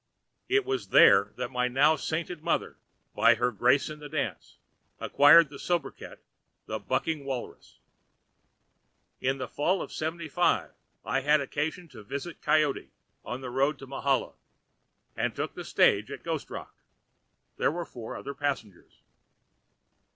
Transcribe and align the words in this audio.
It 0.49 0.65
was 0.65 0.87
there 0.89 1.31
that 1.37 1.51
my 1.51 1.67
now 1.67 1.95
sainted 1.95 2.41
mother, 2.41 2.79
by 3.13 3.35
her 3.35 3.51
grace 3.51 3.87
in 3.87 3.99
the 3.99 4.09
dance, 4.09 4.57
acquired 4.99 5.49
the 5.49 5.59
sobriquet 5.59 6.13
of 6.13 6.19
'The 6.65 6.79
Bucking 6.79 7.23
Walrus.' 7.23 7.77
"In 9.19 9.37
the 9.37 9.47
fall 9.47 9.79
of 9.79 9.93
'75 9.93 10.71
I 11.05 11.21
had 11.21 11.39
occasion 11.39 11.87
to 11.89 12.01
visit 12.01 12.41
Coyote, 12.41 12.89
on 13.23 13.41
the 13.41 13.51
road 13.51 13.77
to 13.77 13.85
Mahala, 13.85 14.33
and 15.15 15.35
took 15.35 15.53
the 15.53 15.63
stage 15.63 16.09
at 16.09 16.23
Ghost 16.23 16.49
Rock. 16.49 16.73
There 17.57 17.71
were 17.71 17.85
four 17.85 18.15
other 18.15 18.33
passengers. 18.33 19.03